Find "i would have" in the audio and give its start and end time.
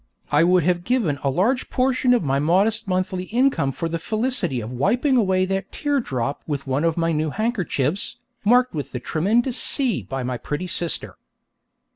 0.31-0.83